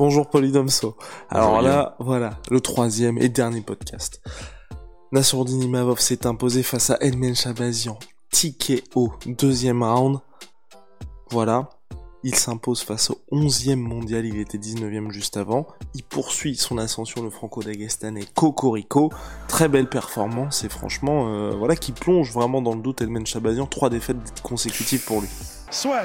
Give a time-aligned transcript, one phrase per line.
[0.00, 0.96] Bonjour Polydomso.
[1.28, 4.22] Alors là, voilà, le troisième et dernier podcast.
[5.12, 7.98] Nassourdine Imavov s'est imposé face à Elmen Shabazian.
[8.30, 10.20] Ticket au deuxième round.
[11.30, 11.68] Voilà.
[12.22, 15.66] Il s'impose face au 11e mondial, il était 19e juste avant.
[15.94, 19.10] Il poursuit son ascension, le franco-dagestanais Cocorico.
[19.48, 23.66] Très belle performance et franchement, euh, voilà, qui plonge vraiment dans le doute Elmen Shabazian.
[23.66, 25.28] Trois défaites consécutives pour lui.
[25.70, 26.04] Soit.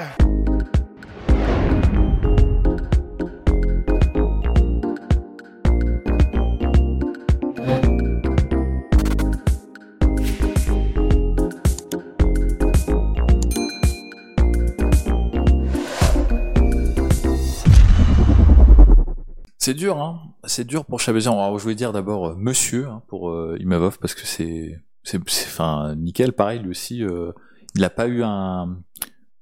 [19.76, 20.20] Dur, hein.
[20.44, 21.32] C'est dur pour Chabazian.
[21.32, 25.18] Alors, je voulais dire d'abord euh, monsieur hein, pour euh, Imavov parce que c'est, c'est,
[25.18, 26.32] enfin, nickel.
[26.32, 27.32] Pareil, lui aussi, euh,
[27.74, 28.78] il a pas eu un,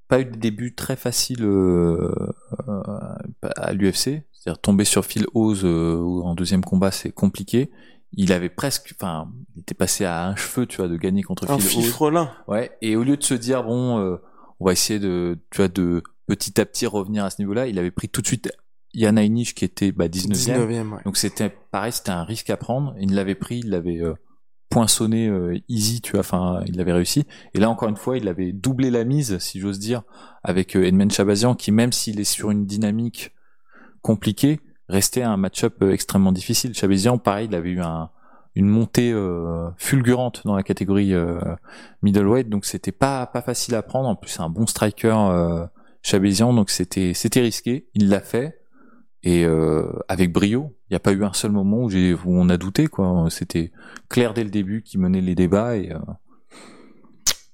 [0.09, 2.11] pas eu de début très facile euh,
[3.57, 4.23] à l'UFC.
[4.33, 7.71] C'est-à-dire tomber sur Phil Oz en deuxième combat, c'est compliqué.
[8.12, 11.51] Il avait presque, enfin, il était passé à un cheveu, tu vois, de gagner contre
[11.51, 12.29] Un Phil Oz.
[12.47, 14.19] Ouais, et au lieu de se dire bon,
[14.61, 17.79] on va essayer de, tu vois, de petit à petit revenir à ce niveau-là, il
[17.79, 18.53] avait pris tout de suite
[18.95, 20.33] Yann Heinisch qui était bah, 19e.
[20.33, 21.03] 19e, ouais.
[21.05, 22.95] Donc c'était pareil, c'était un risque à prendre.
[23.00, 24.14] Il l'avait pris, il l'avait euh,
[24.70, 27.27] poinçonné euh, easy, tu vois, enfin, il l'avait réussi.
[27.55, 30.03] Et là encore une fois, il avait doublé la mise, si j'ose dire,
[30.42, 33.33] avec euh, Edmond Chabazian, qui même s'il est sur une dynamique
[34.03, 36.75] compliquée, restait un match-up euh, extrêmement difficile.
[36.75, 38.11] Chabazian, pareil, il avait eu un,
[38.55, 41.41] une montée euh, fulgurante dans la catégorie euh,
[42.03, 44.09] middleweight, donc c'était pas pas facile à prendre.
[44.09, 45.66] En plus, c'est un bon striker euh,
[46.03, 47.88] Chabazian, donc c'était c'était risqué.
[47.94, 48.61] Il l'a fait
[49.27, 50.75] et euh, avec brio.
[50.89, 51.91] Il n'y a pas eu un seul moment où
[52.27, 53.27] on a douté quoi.
[53.31, 53.73] C'était
[54.09, 55.99] clair dès le début qui menait les débats et euh,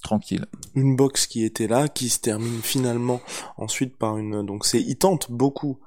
[0.02, 0.46] tranquille.
[0.74, 3.20] une boxe qui était là, qui se termine finalement
[3.56, 4.44] ensuite par une.
[4.44, 5.78] Donc c'est, il tente beaucoup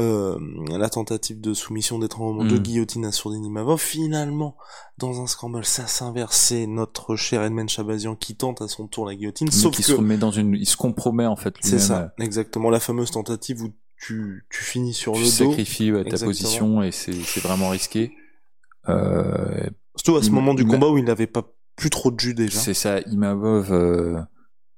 [0.00, 0.38] euh,
[0.76, 2.62] la tentative de soumission d'étranglement de Mm.
[2.62, 3.80] guillotine à Sourdine Imavov.
[3.80, 4.56] Finalement,
[4.96, 6.36] dans un scramble, ça s'inverse.
[6.36, 9.48] C'est notre cher Edmond Chabazian qui tente à son tour la guillotine.
[9.48, 11.54] Mais Sauf que se remet dans une, il se compromet en fait.
[11.60, 15.30] c'est ça, exactement la fameuse tentative où tu, tu finis sur Tu le dos.
[15.30, 16.28] sacrifies ouais, ta Exactement.
[16.30, 18.12] position et c'est vraiment risqué.
[18.88, 21.42] Euh, Surtout à ce Il- moment du il- combat où il n'avait pas
[21.76, 22.58] plus trop de jus déjà.
[22.58, 24.20] C'est ça, Imavov euh,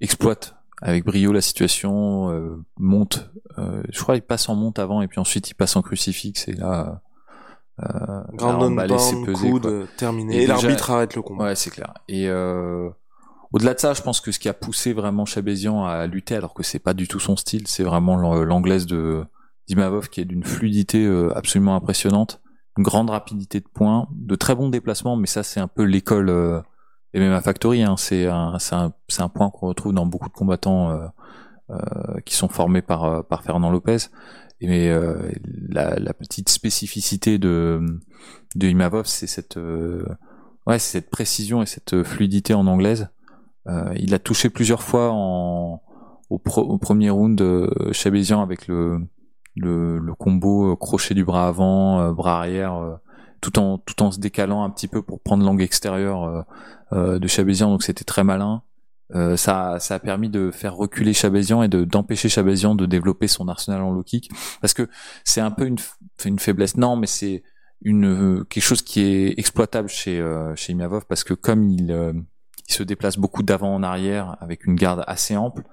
[0.00, 3.30] exploite avec brio la situation, euh, monte.
[3.58, 6.48] euh, je crois qu'il passe en monte avant et puis ensuite il passe en crucifix
[6.48, 7.02] et là,
[7.82, 9.50] euh, là, Grand on va laisser peser.
[9.50, 9.86] coude, quoi.
[9.98, 10.36] terminé.
[10.38, 11.44] Et Et, l'arbitre arrête le combat.
[11.44, 11.92] Ouais, c'est clair.
[12.08, 12.88] Et euh,
[13.52, 16.54] au-delà de ça, je pense que ce qui a poussé vraiment Chabazian à lutter, alors
[16.54, 19.24] que c'est pas du tout son style, c'est vraiment l'an- l'anglaise de
[19.66, 22.40] d'Imavov qui est d'une fluidité euh, absolument impressionnante,
[22.76, 26.28] une grande rapidité de points, de très bons déplacements, mais ça c'est un peu l'école
[26.30, 26.60] euh,
[27.14, 27.82] MMA Factory.
[27.82, 31.06] Hein, c'est un, un, un point qu'on retrouve dans beaucoup de combattants euh,
[31.70, 33.98] euh, qui sont formés par euh, par Fernand Lopez.
[34.60, 35.30] Et mais euh,
[35.68, 37.80] la, la petite spécificité de
[38.56, 39.58] de Imavov, c'est cette
[40.66, 43.08] ouais, cette précision et cette fluidité en anglaise.
[43.70, 45.80] Euh, il a touché plusieurs fois en,
[46.28, 48.98] au, pro- au premier round euh, Chabazian avec le,
[49.54, 52.98] le, le combo euh, crochet du bras avant, bras arrière,
[53.40, 56.44] tout en tout en se décalant un petit peu pour prendre l'angle extérieur
[56.92, 57.70] de Chabazian.
[57.70, 58.62] Donc c'était très malin.
[59.14, 63.26] Euh, ça, ça a permis de faire reculer Chabazian et de d'empêcher Chabazian de développer
[63.26, 64.30] son arsenal en low kick
[64.60, 64.88] parce que
[65.24, 65.78] c'est un peu une,
[66.24, 66.76] une faiblesse.
[66.76, 67.42] Non, mais c'est
[67.82, 72.12] une quelque chose qui est exploitable chez euh, chez Imavov parce que comme il euh,
[72.70, 75.64] il se déplace beaucoup d'avant en arrière avec une garde assez ample.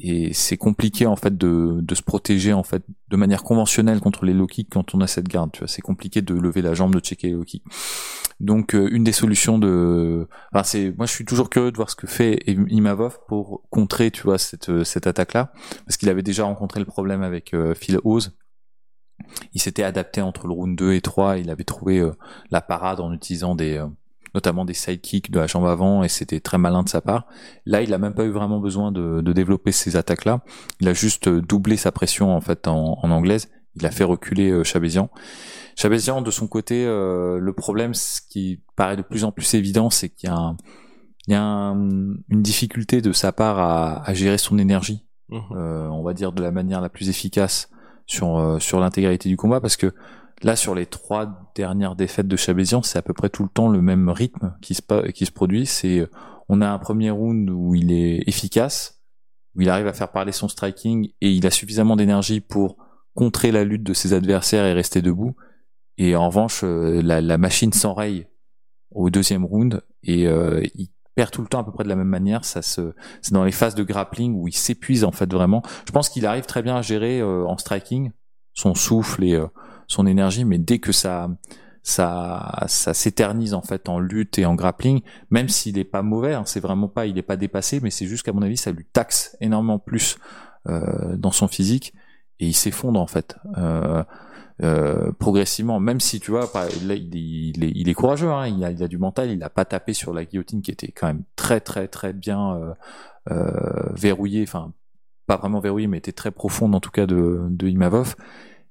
[0.00, 4.24] Et c'est compliqué en fait de, de se protéger en fait de manière conventionnelle contre
[4.24, 5.68] les low quand on a cette garde tu vois.
[5.68, 7.44] C'est compliqué de lever la jambe de checker les low
[8.40, 11.90] donc euh, une des solutions de enfin c'est moi je suis toujours curieux de voir
[11.90, 15.52] ce que fait Imavov pour contrer tu vois cette euh, cette attaque là
[15.84, 18.36] parce qu'il avait déjà rencontré le problème avec euh, Phil Oz
[19.52, 22.02] il s'était adapté entre le round 2 et 3 il avait trouvé
[22.50, 23.84] la parade en utilisant des
[24.34, 27.26] notamment des sidekicks de la jambe avant et c'était très malin de sa part.
[27.66, 30.42] Là il a même pas eu vraiment besoin de, de développer ces attaques là
[30.80, 33.48] il a juste euh, doublé sa pression en fait en, en anglaise.
[33.76, 35.10] Il a fait reculer euh, Chabazian
[35.76, 39.90] Chabazian de son côté euh, le problème ce qui paraît de plus en plus évident
[39.90, 40.56] c'est qu'il y a un-
[41.26, 41.74] il y a un-
[42.28, 45.04] une difficulté de sa part à, à gérer son énergie.
[45.28, 45.40] Mhm.
[45.52, 47.70] euh, on va dire de la manière la plus efficace
[48.06, 49.94] sur euh, sur l'intégralité du combat parce que
[50.42, 53.68] là sur les trois dernières défaites de Chabézian c'est à peu près tout le temps
[53.68, 55.68] le même rythme qui se produit.
[55.84, 56.06] Euh,
[56.48, 59.02] on a un premier round où il est efficace
[59.56, 62.76] où il arrive à faire parler son striking et il a suffisamment d'énergie pour
[63.14, 65.34] contrer la lutte de ses adversaires et rester debout.
[65.98, 68.28] Et en revanche euh, la, machine s'enraye
[68.90, 71.96] au deuxième round et euh, il perd tout le temps à peu près de la
[71.96, 72.44] même manière.
[72.44, 75.62] Ça se c'est dans les phases de grappling où il s'épuise en fait vraiment.
[75.86, 78.12] Je pense qu'il arrive très bien à gérer en striking
[78.54, 79.40] son souffle et
[79.90, 81.28] son énergie, mais dès que ça
[81.82, 85.00] ça ça s'éternise en fait en lutte et en grappling,
[85.30, 88.06] même s'il est pas mauvais, hein, c'est vraiment pas il est pas dépassé, mais c'est
[88.06, 90.18] juste qu'à mon avis ça lui taxe énormément plus
[90.68, 91.94] euh, dans son physique
[92.38, 93.36] et il s'effondre en fait.
[93.58, 94.04] Euh,
[94.62, 98.46] euh, progressivement, même si tu vois, là, il, est, il est- il est courageux, hein,
[98.46, 100.92] il, a, il a du mental, il a pas tapé sur la guillotine qui était
[100.92, 102.74] quand même très très très bien euh,
[103.30, 104.72] euh, verrouillée, enfin
[105.26, 108.16] pas vraiment verrouillée, mais était très profonde en tout cas de, de Imavov.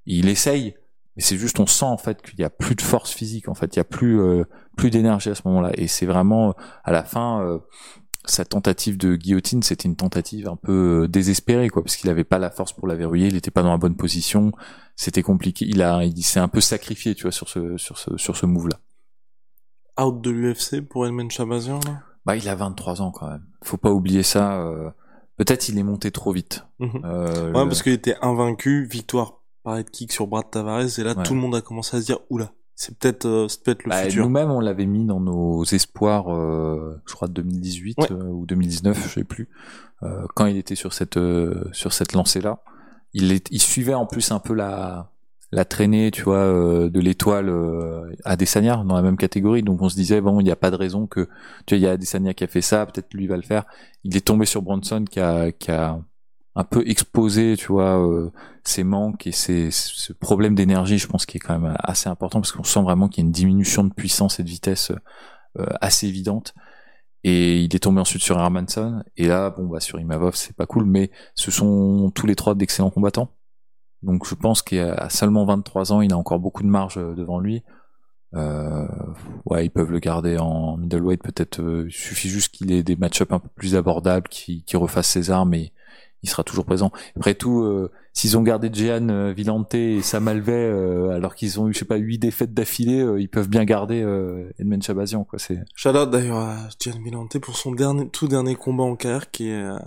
[0.06, 0.74] Il essaye,
[1.16, 3.54] mais c'est juste on sent en fait qu'il y a plus de force physique, en
[3.54, 4.44] fait, il y a plus euh,
[4.76, 6.54] plus d'énergie à ce moment-là, et c'est vraiment
[6.84, 7.42] à la fin.
[7.42, 7.58] euh,
[8.26, 12.22] sa tentative de guillotine, c'était une tentative un peu euh, désespérée, quoi, parce qu'il avait
[12.22, 14.52] pas la force pour la verrouiller, il était pas dans la bonne position,
[14.94, 15.64] c'était compliqué.
[15.66, 18.44] Il a, il s'est un peu sacrifié, tu vois, sur ce, sur ce, sur ce
[18.44, 18.78] move-là.
[19.98, 22.02] Out de l'UFC pour Elmen Chabazian, là?
[22.26, 23.44] Bah, il a 23 ans quand même.
[23.64, 24.60] Faut pas oublier ça.
[24.62, 24.90] euh,
[25.38, 26.66] Peut-être il est monté trop vite.
[26.82, 31.14] Euh, Ouais, le- parce qu'il était invaincu, victoire par kick sur Brad Tavares, et là,
[31.16, 31.22] Ouais.
[31.22, 33.90] tout le monde a commencé à se dire, oula, c'est peut-être, euh, c'est peut-être le
[33.90, 34.24] Bah, futur.
[34.24, 38.12] Nous-mêmes, on l'avait mis dans nos espoirs, euh, je crois de 2018 Ouais.
[38.12, 39.48] euh, ou 2019, je sais plus,
[40.02, 42.60] euh, quand il était sur cette euh, sur cette lancée-là.
[43.12, 45.10] Il, est, il suivait en plus un peu la
[45.52, 49.64] la traînée, tu vois, euh, de l'étoile euh, Adesanya dans la même catégorie.
[49.64, 51.28] Donc on se disait bon, il n'y a pas de raison que
[51.66, 53.64] tu vois, il y a Adesanya qui a fait ça, peut-être lui va le faire.
[54.04, 55.98] Il est tombé sur Bronson qui a qui a
[56.56, 58.30] un peu exposé, tu vois, euh,
[58.84, 62.52] manques et ses, ce problème d'énergie, je pense, qui est quand même assez important parce
[62.52, 64.92] qu'on sent vraiment qu'il y a une diminution de puissance et de vitesse
[65.58, 66.54] euh, assez évidente.
[67.22, 69.02] Et il est tombé ensuite sur Hermanson.
[69.16, 72.54] Et là, bon, bah, sur Imavov, c'est pas cool, mais ce sont tous les trois
[72.54, 73.30] d'excellents combattants.
[74.02, 77.38] Donc, je pense qu'à seulement 23 ans, il a encore beaucoup de marge euh, devant
[77.38, 77.62] lui.
[78.34, 78.86] Euh,
[79.44, 81.60] ouais, ils peuvent le garder en middleweight, peut-être.
[81.60, 85.08] euh, il suffit juste qu'il ait des match-ups un peu plus abordables, qu'il qu'il refasse
[85.08, 85.72] ses armes et
[86.22, 86.90] il sera toujours présent.
[87.16, 91.60] Après tout, euh, s'ils ont gardé Jehan euh, Villante et Sam Alvey, euh, alors qu'ils
[91.60, 94.80] ont eu, je sais pas, huit défaites d'affilée, euh, ils peuvent bien garder euh, Edmond
[94.80, 95.38] Chabazian, quoi.
[95.38, 99.30] C'est Shout out d'ailleurs à Gian Villante pour son dernier, tout dernier combat en carrière
[99.30, 99.78] qui est euh,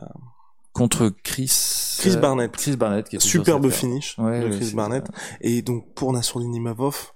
[0.73, 2.51] contre Chris Chris Barnett.
[2.51, 5.05] Chris Barnett, qui est superbe finish Ouais, de Chris Barnett.
[5.41, 7.11] Et donc pour Nassourdine Imavov,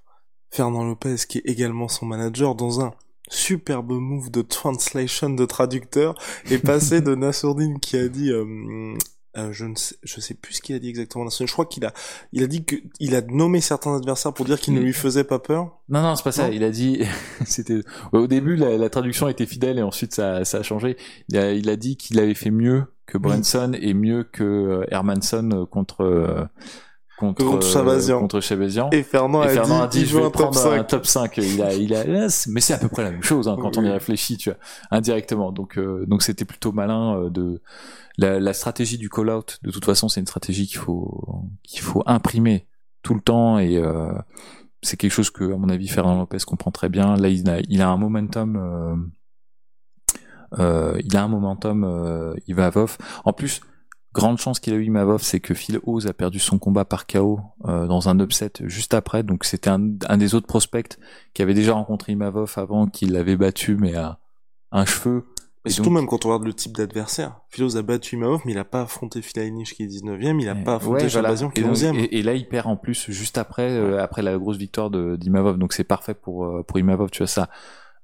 [0.52, 2.94] Fernand Lopez qui est également son manager dans un
[3.28, 6.16] superbe move de translation de traducteur
[6.50, 8.96] est passé de Nassourdine qui a dit euh,
[9.38, 11.48] euh, je ne sais je sais plus ce qu'il a dit exactement Nassourdine.
[11.48, 11.94] Je crois qu'il a
[12.34, 15.24] il a dit que il a nommé certains adversaires pour dire qu'ils ne lui faisaient
[15.24, 15.80] pas peur.
[15.90, 16.48] Non, non, c'est pas ça.
[16.48, 16.54] Non.
[16.54, 17.04] Il a dit,
[17.46, 17.82] c'était
[18.12, 20.98] au début la, la traduction était fidèle et ensuite ça, ça a changé.
[21.30, 24.86] Il a, il a dit qu'il avait fait mieux que Branson et mieux que euh,
[24.92, 26.50] Hermanson euh, contre
[27.18, 28.20] contre Contre euh, Chabazian.
[28.20, 28.90] contre Chabazian.
[28.92, 30.72] Et Fernand, Et a, Fernand a dit, dit, il je vais un top prendre 5.
[30.80, 31.38] un top 5.
[31.38, 32.04] Il a, il a,
[32.48, 34.60] mais c'est à peu près la même chose hein, quand on y réfléchit, tu vois,
[34.92, 35.52] indirectement.
[35.52, 37.62] Donc, euh, donc c'était plutôt malin euh, de
[38.18, 39.60] la, la stratégie du call out.
[39.64, 42.68] De toute façon, c'est une stratégie qu'il faut qu'il faut imprimer
[43.04, 44.12] tout le temps et euh,
[44.82, 47.16] c'est quelque chose que, à mon avis, Fernand Lopez comprend très bien.
[47.16, 48.56] Là, il a, il a un momentum.
[48.56, 48.96] Euh,
[50.60, 51.84] euh, il a un momentum.
[51.84, 52.98] Euh, Ivavov.
[53.26, 53.62] En plus.
[54.14, 57.06] Grande chance qu'il a eu Imavov, c'est que Phil Oz a perdu son combat par
[57.06, 59.22] KO euh, dans un upset juste après.
[59.22, 60.98] Donc c'était un, un des autres prospects
[61.34, 64.18] qui avait déjà rencontré Imavov avant, qu'il l'avait battu, mais à
[64.72, 65.26] un cheveu.
[65.66, 67.42] Mais Et surtout donc- même quand on regarde le type d'adversaire.
[67.50, 69.34] Philos a battu Imavov, mais il a pas affronté Phil
[69.66, 71.36] qui est 19ème, il a pas affronté Ouais, voilà.
[71.36, 71.96] Qui et, est donc- 11ème.
[72.00, 75.16] et, et là, il perd en plus juste après, euh, après la grosse victoire de
[75.18, 75.58] d'Imavov.
[75.58, 77.12] Donc c'est parfait pour euh, pour Imavov.
[77.12, 77.50] Tu vois ça.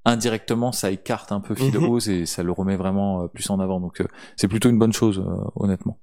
[0.05, 1.89] Indirectement, ça écarte un peu Phil Mhm.
[1.89, 3.79] Oz et ça le remet vraiment euh, plus en avant.
[3.79, 4.05] Donc euh,
[4.35, 5.99] c'est plutôt une bonne chose, euh, honnêtement.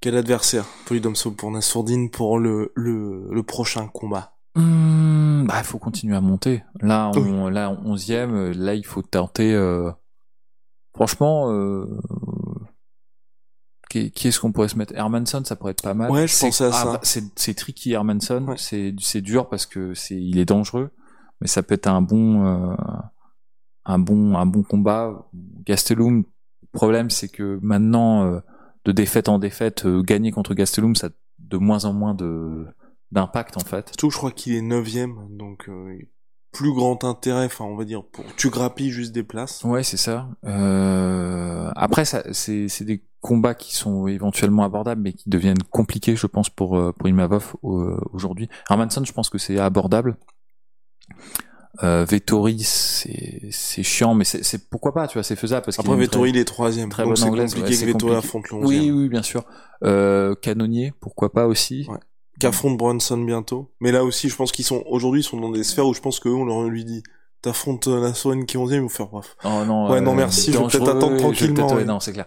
[0.00, 0.64] Quel adversaire?
[0.86, 6.20] Polydomso pour Nassourdine pour le, le, le prochain combat Hum, bah, il faut continuer à
[6.20, 6.62] monter.
[6.80, 9.54] Là, on, là, onzième, là, il faut tenter.
[9.54, 9.90] euh,
[10.94, 11.86] Franchement, euh,
[13.90, 14.94] qui, qui est-ce qu'on pourrait se mettre?
[14.94, 16.10] Hermanson, ça pourrait être pas mal.
[16.10, 16.84] Ouais, je pensais à ça.
[16.84, 18.46] bah, C'est c'est tricky Hermanson.
[18.48, 18.54] Ouais.
[18.58, 20.90] C'est c'est dur parce que c'est il est dangereux,
[21.40, 22.74] mais ça peut être un bon euh,
[23.88, 25.28] un bon un bon combat.
[25.66, 26.18] Gastelum,
[26.62, 28.40] le problème c'est que maintenant euh,
[28.84, 32.66] de défaite en défaite, euh, gagner contre Gastelum, ça a de moins en moins de
[33.12, 33.88] d'impact en fait.
[33.88, 35.98] Surtout je crois qu'il est 9ème, donc euh,
[36.52, 39.62] plus grand intérêt, enfin on va dire, pour tu grappilles juste des places.
[39.64, 40.28] Ouais, c'est ça.
[40.44, 46.16] Euh, après, ça, c'est, c'est des combats qui sont éventuellement abordables, mais qui deviennent compliqués,
[46.16, 48.48] je pense, pour pour Imavov aujourd'hui.
[48.70, 50.16] Hermanson, je pense que c'est abordable.
[51.84, 55.96] Euh, Vettori, c'est c'est chiant, mais c'est pourquoi pas, tu vois, c'est faisable parce après
[55.96, 59.22] Vettori il est troisième, très donc c'est compliqué que Vettori affronte le Oui, oui, bien
[59.22, 59.44] sûr.
[59.84, 61.86] Euh, Canonnier, pourquoi pas aussi.
[61.88, 61.98] Ouais.
[62.40, 63.70] Qu'affronte Bronson bientôt.
[63.80, 66.00] Mais là aussi, je pense qu'ils sont aujourd'hui, ils sont dans des sphères où je
[66.00, 67.02] pense qu'eux, on leur lui dit
[67.42, 69.36] t'affrontes la Soren qui est 11 e ou faire bref.
[69.44, 69.90] Oh non.
[69.90, 71.74] Ouais, non, euh, merci, je vais peut-être attendre tranquillement.
[71.74, 72.26] Ouais, non, c'est clair.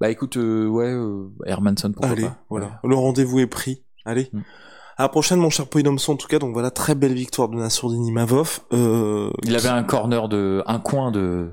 [0.00, 2.42] Bah écoute, euh, ouais, euh, Hermanson, pourquoi Allez, pas.
[2.48, 2.80] voilà.
[2.84, 3.84] Le rendez-vous est pris.
[4.06, 4.30] Allez.
[4.32, 4.40] Mm.
[5.00, 7.56] À la prochaine, mon cher Poidomson, en tout cas, donc voilà, très belle victoire de
[7.56, 8.60] Nassourdini Mavov.
[8.74, 11.48] Euh, il avait un corner de, un coin de,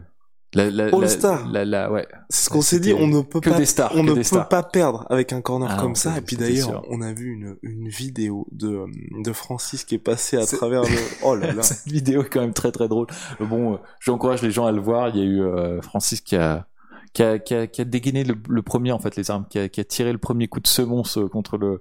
[0.53, 1.47] la, la, All Star.
[1.49, 2.05] La, ouais.
[2.29, 4.23] C'est ce qu'on s'est dit, on ne peut que pas, des stars, on ne peut
[4.23, 4.49] stars.
[4.49, 6.17] pas perdre avec un corner Ah comme non, ça.
[6.17, 8.83] Et puis d'ailleurs, on a vu une, une vidéo de,
[9.23, 11.63] de Francis qui est passée à travers le, oh là là.
[11.63, 13.07] Cette vidéo est quand même très très drôle.
[13.39, 15.07] Euh, Bon, euh, j'encourage les gens à le voir.
[15.07, 16.67] Il y a eu euh, Francis qui a,
[17.13, 19.69] qui a, qui a, qui a dégainé le, premier en fait les armes, qui a,
[19.69, 21.79] qui a tiré le premier coup de semonce euh, contre le,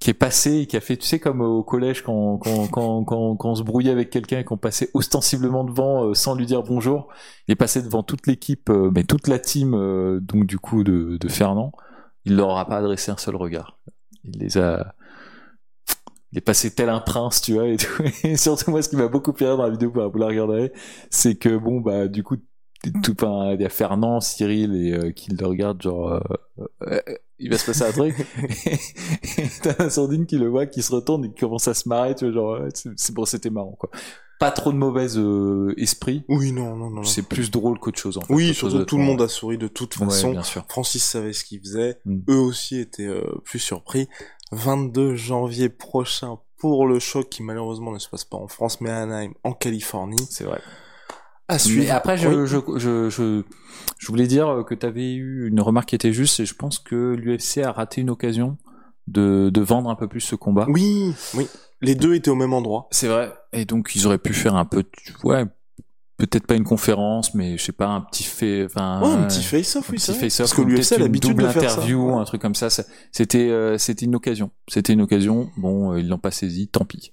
[0.00, 3.36] qui est passé, qui a fait, tu sais comme au collège quand quand quand quand,
[3.36, 6.62] quand on se brouillait avec quelqu'un et qu'on passait ostensiblement devant euh, sans lui dire
[6.62, 7.08] bonjour.
[7.48, 10.84] Il est passé devant toute l'équipe, euh, mais toute la team euh, donc du coup
[10.84, 11.72] de, de Fernand.
[12.24, 13.78] Il leur a pas adressé un seul regard.
[14.24, 14.94] Il les a
[16.34, 18.02] il est passé tel un prince, tu vois, et, tout.
[18.24, 20.72] Et surtout moi, ce qui m'a beaucoup fait rire dans la vidéo, vous la regarderez,
[21.08, 22.38] c'est que bon, bah, du coup,
[23.02, 23.16] tout,
[23.54, 26.20] il y a Fernand, Cyril et euh, qui le regardent, genre, euh,
[26.88, 27.00] euh,
[27.38, 28.14] il va se passer un truc.
[29.36, 31.88] et t'as un sourdine qui le voit, qui se retourne et qui commence à se
[31.88, 33.90] marrer, tu vois, genre, c'est bon, c'était marrant, quoi.
[34.40, 36.24] Pas trop de mauvais euh, esprit.
[36.28, 37.04] Oui, non, non, non.
[37.04, 38.34] C'est plus drôle qu'autre chose, en fait.
[38.34, 40.32] Oui, surtout de- tout le monde a souri de toute Ouais, façon.
[40.32, 40.64] bien sûr.
[40.68, 41.98] Francis savait ce qu'il faisait.
[42.04, 42.18] Mm.
[42.30, 44.08] Eux aussi étaient euh, plus surpris.
[44.50, 48.90] 22 janvier prochain pour le choc qui malheureusement ne se passe pas en France mais
[48.90, 50.26] à Anaheim en Californie.
[50.30, 50.60] C'est vrai.
[51.48, 51.92] À Mais suivre.
[51.94, 52.46] après, je, Oui.
[52.46, 53.42] je, je, je,
[53.98, 56.78] je voulais dire que tu avais eu une remarque qui était juste, et je pense
[56.78, 58.56] que l'UFC a raté une occasion
[59.08, 60.66] de, de vendre un peu plus ce combat.
[60.70, 61.46] Oui, oui.
[61.82, 62.88] Les deux étaient au même endroit.
[62.90, 63.30] C'est vrai.
[63.52, 64.84] Et donc, ils auraient pu faire un peu,
[65.22, 65.44] ouais,
[66.16, 69.42] peut-être pas une conférence, mais je sais pas, un petit fait, enfin, Ouais, un petit
[69.42, 71.76] face-off, oui, petit face-off, Parce que l'UFC a l'habitude de faire ça.
[71.76, 72.70] interview, un truc comme ça.
[72.70, 74.50] ça- C'était, euh, c'était une occasion.
[74.68, 75.50] C'était une occasion.
[75.58, 77.12] Bon, euh, ils l'ont pas saisi, tant pis.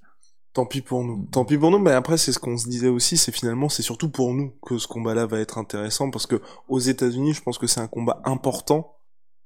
[0.53, 1.27] Tant pis pour nous.
[1.31, 3.84] Tant pis pour nous, mais après c'est ce qu'on se disait aussi, c'est finalement c'est
[3.84, 7.58] surtout pour nous que ce combat-là va être intéressant parce que aux États-Unis, je pense
[7.58, 8.98] que c'est un combat important,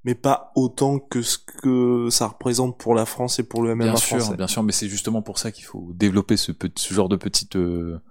[0.04, 3.84] mais pas autant que ce que ça représente pour la France et pour le MMA
[3.86, 4.36] Bien sûr, français.
[4.38, 7.18] bien sûr, mais c'est justement pour ça qu'il faut développer ce, petit, ce genre de
[7.18, 8.02] petites, euh,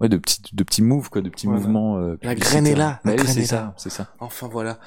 [0.00, 1.60] ouais, de petits, de petits moves, quoi, de petits Voilà.
[1.60, 1.98] mouvements.
[1.98, 3.74] euh, La graine est là, la Bah oui, graine c'est est ça, là.
[3.76, 4.14] c'est ça.
[4.20, 4.78] Enfin voilà.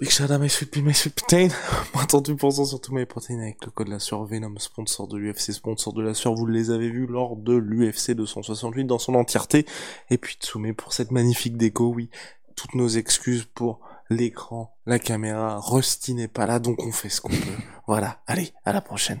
[0.00, 1.48] Big shout out my sweet pea, my sweet protein.
[1.94, 5.52] Moins 38% sur tous mes protéines avec le code la sueur Venom, sponsor de l'UFC,
[5.52, 6.34] sponsor de la sueur.
[6.34, 9.66] Vous les avez vus lors de l'UFC 268 dans son entièreté.
[10.10, 12.10] Et puis Tsume pour cette magnifique déco, oui.
[12.56, 13.78] Toutes nos excuses pour
[14.10, 15.60] l'écran, la caméra.
[15.60, 17.62] Rusty n'est pas là, donc on fait ce qu'on peut.
[17.86, 18.20] Voilà.
[18.26, 19.20] Allez, à la prochaine.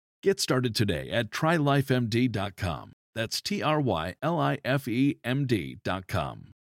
[0.23, 2.91] Get started today at trylifemd.com.
[3.15, 6.51] That's T R Y L I F E M D.com.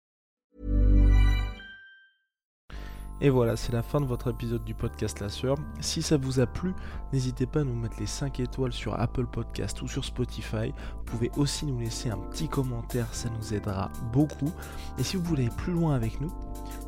[3.22, 5.56] Et voilà, c'est la fin de votre épisode du podcast La Sœur.
[5.80, 6.72] Si ça vous a plu,
[7.12, 10.72] n'hésitez pas à nous mettre les 5 étoiles sur Apple Podcast ou sur Spotify.
[10.96, 14.50] Vous pouvez aussi nous laisser un petit commentaire, ça nous aidera beaucoup.
[14.98, 16.32] Et si vous voulez aller plus loin avec nous,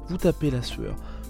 [0.09, 0.97] vous tapez La Sueur